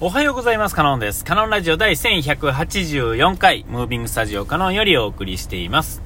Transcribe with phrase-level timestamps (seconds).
[0.00, 0.74] おはようございます。
[0.74, 1.24] カノンです。
[1.24, 6.02] カノンラジオ第1184回、ムービングスタジオカノンよりお送りしています。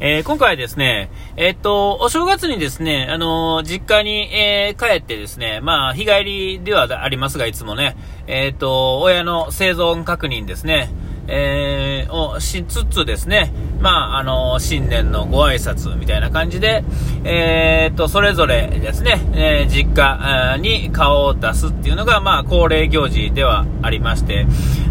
[0.00, 10.90] えー今回はですね、えーっと、お正月にですね、あのー実家に、えー帰ってですね、まあ、日帰りではありますが、いつもね、えーっと、親の生存確認ですね、
[11.28, 16.84] えーをしつつですね、まあ、あの新年のご挨拶みたいな感じで、
[17.24, 24.46] えーっと、それぞれですね、えー実家に顔を出すっていうのが、まあ、恒例行事ではありまして、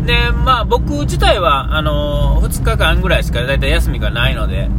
[0.05, 4.69] で、まあ、僕自体は、あの2日間ぐらいしかだいたい休みがないので、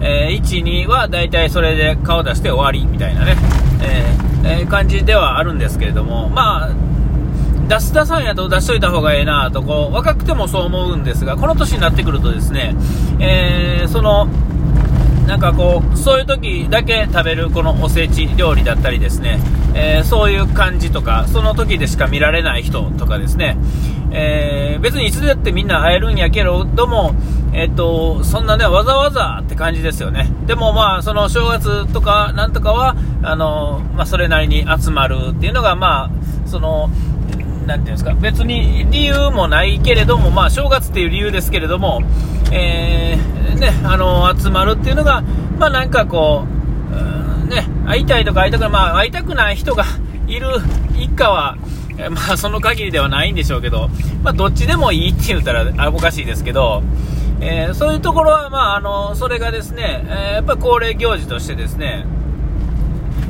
[0.00, 3.36] えー1、2はだいたいそれで顔出して終わりみたいなね、
[3.82, 6.70] えーえー感じではあるんですけれども、まあ、
[7.72, 12.74] 出す出さんやと出しといた方がええなとこう若くてもそう思うんですがこの年になってくるとですね、
[13.18, 14.28] えーその
[15.26, 19.38] なんかこうそういう時だけ食べるこのおせち料理だったりですね、
[19.74, 23.56] えーそういう感じとかその時でしか見られない人とかですね、
[24.10, 27.14] えー別にいつだってみんな会えるんやけれども、
[27.54, 30.28] えっとそんなねわざわざって感じですよね。
[30.46, 36.10] でもまあその正月とかなんとかはあの、まあ、それなりに集まるっていうのがまあ
[36.48, 36.90] その
[37.66, 42.02] なんていうんですか、別に理由もないけれども、まあ、正月っていう理由ですけれども、
[42.50, 45.22] えーね、あの、集まるっていうのが、
[45.58, 46.44] まあ、なんかこ
[46.92, 49.84] う、うんね、会いたいとか会いたくない、まあ、会いたくない人が
[50.26, 50.48] いる
[50.96, 51.56] 一家は、
[51.98, 53.88] えまあ、その限りではないんでしょうけど、
[54.22, 56.82] まあ、どっちでもいいって言ったらあおかしいですけど、
[57.40, 62.06] えーそういうところは、まあ、あの、それがですね、えーやっぱ恒例行事としてですね、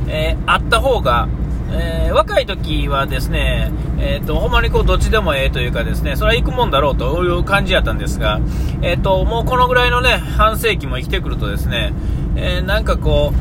[0.07, 1.27] えーあった方が、
[1.73, 8.39] えー若い時はですね、えー、とほんまにこうどっちでもええというかですねそれは行くもんだろうという感じやったんですが、
[8.83, 11.91] えー、ともうこのぐらいのね半世紀も生きてくるとですね、
[12.35, 13.33] えーなんかこ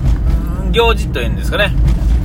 [0.68, 1.74] う行事というんですかね、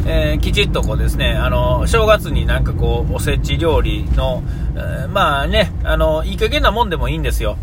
[0.06, 4.42] えーきちっとこうですねあの正月になんかこうおせち料理の、
[4.76, 7.58] えーまあねあのいい加減なもんでもいいんですよ。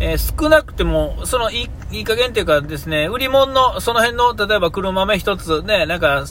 [0.00, 6.24] えー少なくても、そのいいいい加減っていうかですね、売り物の、その辺の、例えば黒豆一つね、なんか、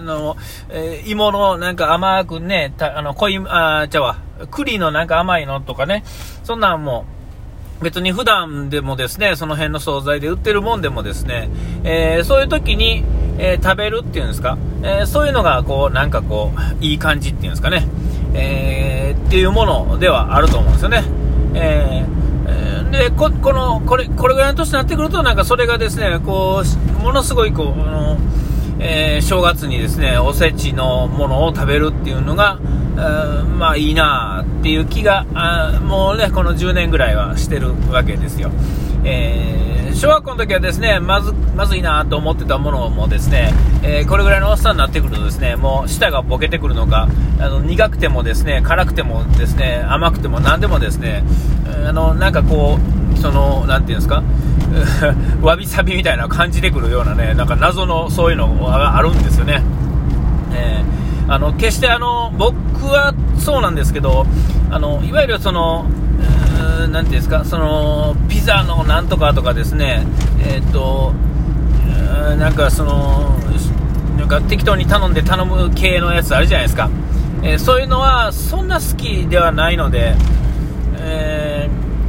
[0.00, 0.36] の、
[0.70, 4.16] えー芋のなんか甘くね、たあの、濃い、あ、ちゃわ、
[4.50, 6.04] 栗のなんか甘いのとかね、
[6.44, 7.04] そんなんも、
[7.82, 11.50] 別に普段でもですね、その辺の惣菜で売ってるもんでもですね、
[11.84, 13.04] えーそういう時に、
[13.38, 17.88] えー食べるっていうんですか、えーそういうのがこう、なんかこう、いい感じっていうんですかね、
[18.34, 21.04] えーっていうものではあると思うんですよね。
[21.54, 22.22] えー
[22.92, 28.18] でここのこれこれぐらいの年になってくるとなんかそれがですねこうものすごいこうあの、
[28.84, 32.58] えー正月にですねおせちのものを食べるっていうのが、
[32.96, 38.50] えまあいいなっていう気があもうねこの10年ぐらいはしてるわけですよ。
[39.04, 51.22] えー小学校の時はですねまずまずいなと思ってたものもですね、えーこれぐらいのおっさんになってくるとですねもう舌がボケてくるのかあの苦くてもですね辛くてもですね甘くても何でもですね
[51.86, 52.78] あのなんかこ
[53.14, 54.22] うそのなんていうんですか
[55.42, 59.62] わびさびみたいな感じてくるようなねなんか謎のそういうのがあるんですよね。
[60.54, 64.26] えーあの決してあの僕はそうなんですけど
[64.70, 65.86] あのいわゆるその
[66.90, 70.04] なんていうんですかそのピザのなんとかとかですね
[70.44, 73.34] えっ、ーんなんかその
[74.18, 76.90] なんか適当に頼んで頼む系のやつあるじゃないですか、
[77.42, 80.14] えーそういうのはそんな好きではないので、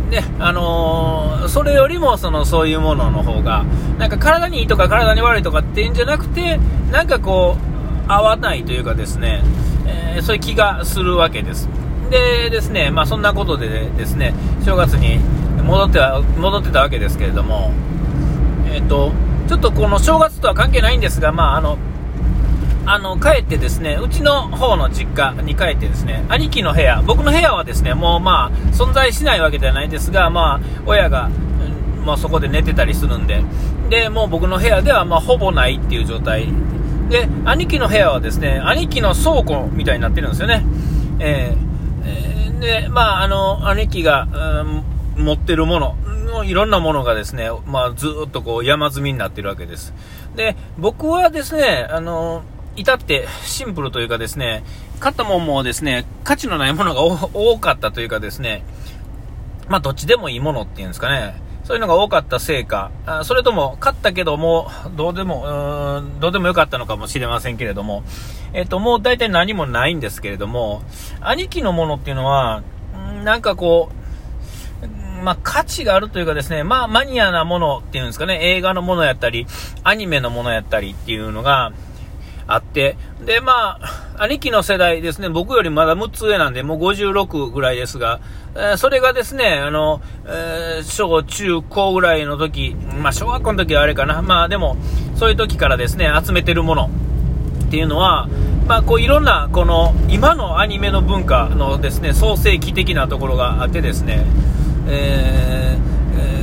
[0.09, 3.65] ねあのーそれよりもそのそういうものの方が
[3.97, 6.57] なんか体にいいとか体に悪いとかっていうんじゃなくて
[6.91, 7.57] なんかこ
[8.07, 9.43] う合わないというかですね、
[9.87, 11.67] えーそういう気がするわけです。
[12.11, 15.17] でですねまあそんなことでですね正月に
[15.63, 17.71] 戻っては戻ってたわけですけれども
[18.71, 19.11] えっ、と
[19.47, 21.77] ちょっとこの正月とは関係ないんですがまああの
[22.85, 31.29] あの帰ってですねうちの方の実家に帰ってですね兄貴の部屋僕の部屋はですねもうまあ存在しないわけではないですがまあ親が、
[32.05, 33.43] まあ、そこで寝てたりするんで
[33.89, 36.47] でもう僕の部屋ではまあほぼないっていう状態
[37.09, 40.65] で兄貴の部屋はですね兄貴の倉庫みたいになってるんですよね
[41.19, 41.73] えー
[42.05, 44.27] えでまああの兄貴が、
[44.63, 49.93] うん持ってるものいろんなものがですね、まあ、ずっとこう山積みになってるわけです。
[50.35, 52.43] で、僕はですね、あの、
[52.75, 54.63] 至ってシンプルというかですね、
[54.99, 58.63] 買ったもんもですね、価値のないものが多かったというかですね、
[59.67, 62.91] まあ、どっちでもいいものっていうんですかね、そういうのが多かったせいか、
[63.23, 68.03] それとも、買ったけども、どうでも、うーんどうでもよかったのかもしれませんけれども、
[68.53, 70.81] えっと、もう大体何もないんですけれども、
[71.21, 72.63] 兄貴のものっていうのは、
[73.23, 79.47] なんかこう、まあ、価値があるというかですね、まあ、マニアなものっていうんですかね、映画のものやったり、
[79.83, 81.71] アニメのものやったりっていうのが
[82.47, 88.19] あって、で、まあ、兄貴の世代ですね、僕よりまだ6つ上なんで、もう56ぐらいですが、
[88.55, 94.77] えー、それがですね、あの、えー、小中高ぐらいの時、まあ、小学校の時はあれかな、まあでも、
[95.15, 96.89] そういう時からですね、集めてるもの。
[97.65, 98.29] っていうのは、
[98.67, 104.25] まあ、こういろんな、この、今のアニメの文化のですね、創世記的なところがあってですね、
[104.87, 106.42] えー、え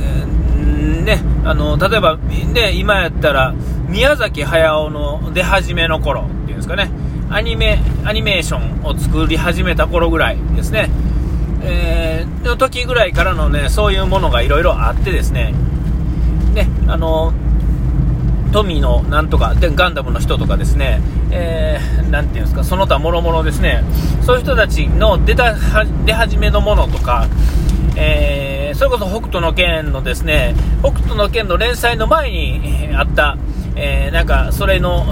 [0.81, 3.53] ね、あの、例えば、ね、今やったら、
[3.87, 6.89] 宮崎駿の出始めの頃っていうんですかね、
[7.29, 10.89] アニメ、アニメーションを作り始めた頃ぐらいですね、
[11.63, 15.53] えー、の時ぐらいからのね、そういうものがいろいろあってですね、
[16.53, 17.33] ね、あの、
[18.51, 21.01] 富のなんとか、で、ガンダムの人とかですね、
[21.31, 23.83] えー、なんていうんですか、その他もろもろですね、
[24.25, 25.55] そういう人たちの出た、
[26.05, 27.27] 出始めのものとか、
[27.95, 33.37] えー、それこそ北斗の拳のですね、北斗の拳の連載の前にあった、
[33.75, 35.03] えー、なんかそれの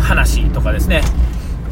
[0.00, 1.02] 話とかですね、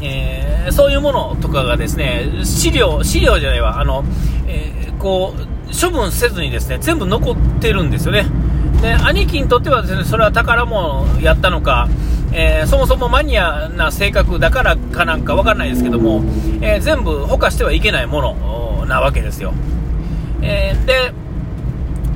[0.01, 4.03] え、そういうものとかがですね資料、資料じゃないわ、あの
[4.47, 8.25] え、こう処分せずにですね全部残ってるんですよね。
[8.81, 11.87] で兄貴にとってはですねそれは宝物やったのか、
[12.33, 16.23] えー、そもそもマニアな性格だからかなんか分からないですけども、
[16.61, 19.53] えー、全部ほかしてはいけないものなわけですよ。
[20.41, 21.13] えー、で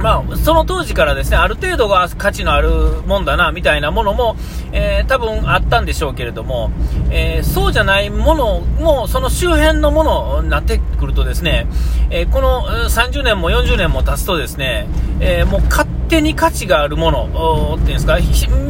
[0.05, 2.69] まあ、その当時からですね、ある程度が価値のある
[3.07, 4.35] もんだな、みたいなものも、
[4.71, 6.69] えー、多分あったんでしょうけれども、
[7.09, 11.65] えー、そうじゃないものも、その周辺のものになってくるとですね、
[12.11, 14.87] えー、この30年も40年も経つとですね、
[15.21, 18.19] えもう勝手に価値があるもの、っていうんですか、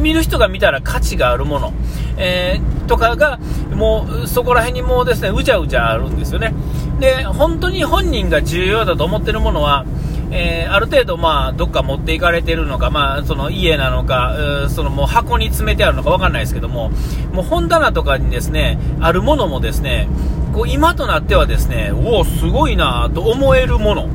[0.00, 1.74] 見る人が見たら価値があるもの、
[2.16, 3.38] えとかが、
[3.74, 6.54] もうそこら辺にもうですね、うじゃうじゃあるんですよね。
[6.98, 9.84] で、本当に本人が重要だと思ってるものは、
[10.30, 14.34] えー、ある程度、まあ、どっか持っていかれてるのか、まあ、その家なのか、
[14.68, 16.90] そのもう箱に詰めてあるのか分かんないですけども、
[17.32, 20.08] もう本棚とかにですね、あるものもですね、
[20.52, 24.08] こう今となってはですね、おお、すごいなと思えるもの、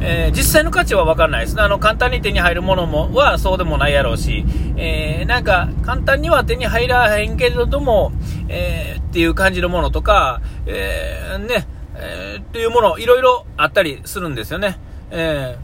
[0.00, 1.60] えー、実際の価値は分かんないです。
[1.60, 4.44] あの、簡単に手に入るものも、はそうでもないやろうし、
[4.76, 8.12] えー、なんか、簡単には手に入らへんけれども、
[8.48, 11.66] えー、っていう感じのものとか、え、ね、
[11.96, 14.78] えー、っていうもの、いろいろあったりするんですよね。
[15.10, 15.58] え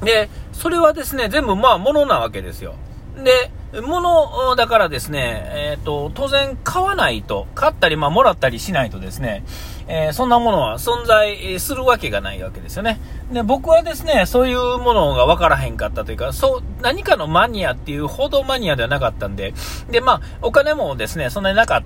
[0.00, 2.74] ー、で、それはですね、全部まあ、ものなわけですよ。
[3.22, 3.50] で、
[3.80, 9.44] 物だからですね、えっ、ー、と、当然買わないと、買ったり、まあ、もらったりしないとですね、
[9.86, 13.00] えー、そんなものは存在するわけがないわけですよね。
[13.32, 19.54] で、僕はですね、そういうものが分からへんかったというか、そう、何かのマニアっていうほどマニアではなかったんで、
[19.90, 21.84] で、まあ、お金もですね、そんなになかった。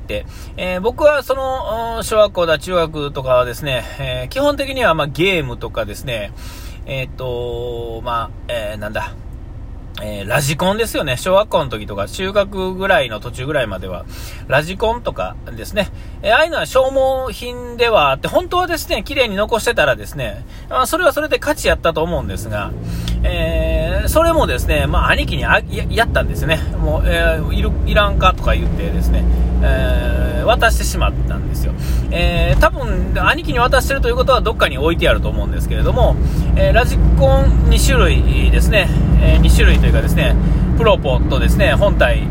[0.56, 6.32] えー、僕はその、小学校だ、中学とかはですね、え基本的にはま、ゲームとかですね、
[6.86, 9.12] えっ、と、まあ、えなんだ、
[10.00, 11.16] えー、ラジコンですよね。
[11.16, 14.04] 小学校の時とか、中学ぐらいの途中ぐらいまでは、
[14.46, 15.90] ラジコンとかですね。
[16.22, 22.70] えー、ああいうのは消耗品ではあって、本当はですね、綺麗に残してたらですね、まあ、それはそれで価値やったと思うんですが、
[23.24, 26.58] えー、それもですね、まあ、兄貴にあややったんですね。
[26.78, 29.24] もう、え、いる、いらんかとか言ってですね、
[29.62, 31.72] えー、渡してしまったんですよ。
[32.12, 36.14] えー、多分、兄貴に渡してるということはどっかに置いてあると思うんですけれども、
[36.56, 38.88] え、ラジコン2種類ですね、
[39.20, 40.34] え、2種類というかですね、
[40.76, 42.22] プロポとですね、本体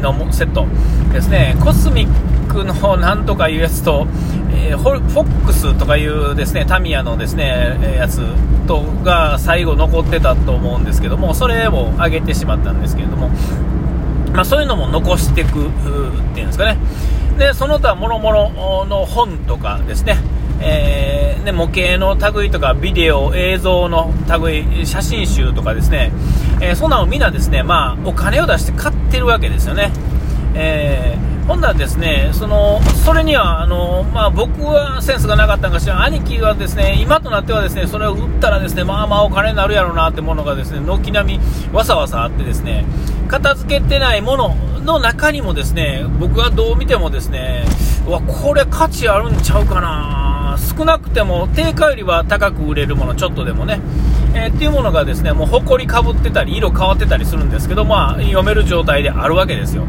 [0.00, 0.66] のセット
[1.12, 4.06] ですね、コスミックのなんとかいうやつと、
[4.52, 8.22] えー、フォックスとかいうですね、タミヤのですね、やつ
[8.66, 13.30] とが最後残ってたと思うんですけども、それを上げてしまったんですけれども、
[14.32, 15.70] まあ、そういうのも残していくっ
[16.34, 16.76] ていうんですかね。
[17.38, 20.18] で、その他もろもろの本とかですね、
[20.60, 24.12] えー、ね、模型の類とかビデオ、映像の
[24.42, 26.12] 類、写真集とかですね、
[26.60, 29.92] えー、そんなのみんなですね、まあ、お金を出して買ってるわけですよね。
[30.54, 41.40] えー、ほんならですね、その、それには、あの、まあ、僕はセンスがなかったんかしら、兄貴はですね、今となってはですね、それを売ったらですね、まあまあお金になるやろうなってものがですね、軒並み
[41.72, 42.84] わさわさあってですね、
[43.28, 47.64] 片付けてないものの中にもですね、僕はどう見てもですね、
[48.06, 50.27] わ、これ価値あるんちゃうかな
[50.58, 53.80] 少なくても定価よりは高く売れるもの、ちょっとでもね、
[54.34, 59.84] えー、っていうものがですね、もう埃かぶってたり、色変わってたりするんですけど、まあ、読める状態であるわけですよ。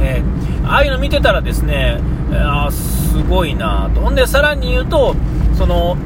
[0.00, 2.00] えー、ああいうの見てたらですね、
[2.32, 4.00] あすごいなと。
[4.00, 5.14] ほんで、さらに言うと、
[5.56, 5.96] その、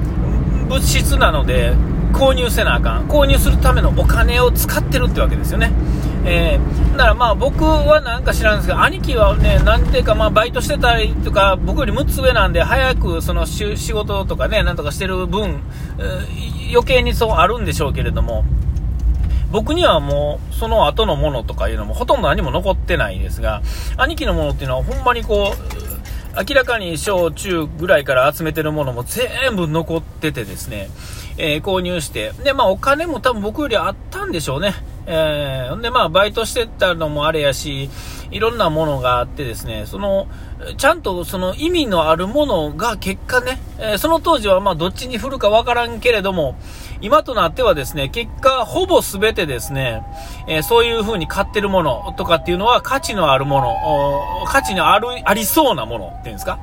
[0.69, 1.75] 物質なので、
[2.12, 3.09] 購入せなあかん。
[3.09, 5.73] 購入するためのお金を使ってるってわけですよね。
[6.25, 15.62] えー、だからまあ僕はなんか知らんですけど、兄貴はね、なんていうかまあバイトしてたりとか、僕より6つ上なんで、早くその仕事とかね、なんとかしてる分、
[16.71, 18.45] 余計にそうあるんでしょうけれども、
[19.50, 23.62] 僕にはもう、その後のものとかいうのもほとんど何も残ってないですが、
[23.97, 25.81] 兄貴のものっていうのはほんまにこう、
[26.37, 30.89] 明らかに小中ぐらいから集めてるものも全部残っててですね、
[31.39, 34.75] えー、購入して、で、まあお金も多分僕よりあったんでしょうね。
[35.07, 37.90] えー、で、まあバイトしてたのもあれやし、
[38.30, 40.28] いろんなものがあってですね、その、
[40.76, 46.57] ちゃんとその意味のあるものが結果ね、えー、その当時はまあどっちに振るかわからんけれども、
[47.00, 50.02] 今となってはですね、結果ほぼ全てですね、
[50.47, 56.61] えー、そういう風に買ってるものとかっていうのは価値のあるもの、価値のある、ありそうなものっていうんですか？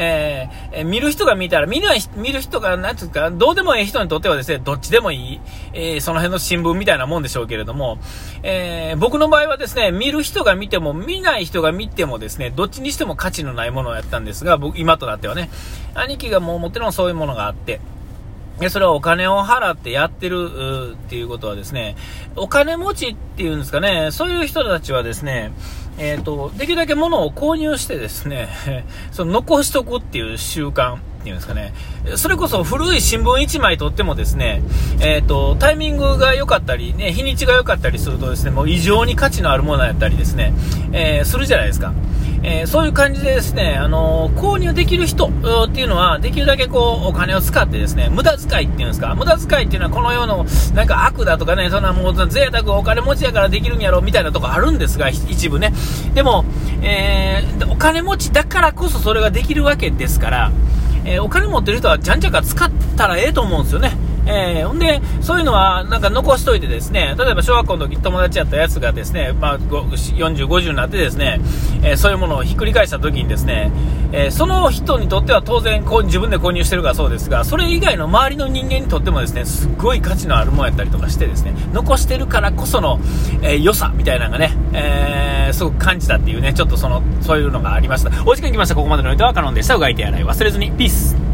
[0.00, 5.40] えー、見る人が見たら、見る見る人が、なんつうか、どうでもいい人にとってはですね、どっちでもいい、
[5.72, 7.98] えー、その辺の新聞みたいなもんでしょうけれども、
[8.44, 15.50] えー、僕の場合はですね、見る人が見ても、見ない人が見てもですね、どっちにしても価値のないものをやったんですが、僕、今となってはね、
[15.94, 17.80] 兄貴がもうもちろんそういうものがあって、
[18.60, 21.96] で、それはお金を払ってやってるっていうことはですね、
[22.36, 25.52] お金持ちっていうんですかね、そういう人たちはですね、
[25.98, 28.48] えっ、ー、と、できるだけ物を購入してですね、
[29.10, 31.74] その残しとくっていう習慣っていうんですかね、
[32.14, 34.62] それこそ古い新聞1枚取ってもですね、
[35.00, 40.54] えっ、ー、と、タイミングが良かったり、ね、日にちが良かったりするとですね、もう異常に価値のあるものやったりですね、
[40.92, 41.92] えー、するじゃないですか。
[42.42, 55.72] えー、そういう感じでですね、あのー、購入できる人っていうのは、できるだけこう、お金を使ってですね、無駄遣いっていうんですか、無駄遣いっていうのはこの世の、なんか悪だとかね、そんなもう贅沢お金持ちやからできるんやろ、みたいなとこあるんですが、一部ね。
[56.14, 56.44] でも、
[56.82, 60.52] えー、お金持ちだからこそそれができるわけですから、
[61.04, 63.96] えお金持ってる人はじゃんじゃか使ったらええと思うんですよね。
[64.28, 71.40] えー、ほんで、そういうのはなんか残しといてですね、例えば小学校の時友達やったやつがですね、まあ、40、50になってですね、
[71.82, 73.72] えー、そういうものをひっくり返した時にですね、
[74.12, 83.00] えー、その人にとっては当然こう自分で購入してるからそうですが、それ以外の周りの人間にとってもですね、すっごい価値のあるものやったりとかしてですね、残してるからこその、
[83.42, 88.10] え良さみたいなのがね、えすごく感じたっていうね、ちょっとその、そういうのがありました。
[88.26, 88.74] お時間来ました。
[88.74, 89.76] ここまでのおいてはカノンでした。
[89.76, 90.70] うがいて洗い忘れずに。
[90.72, 91.27] ピース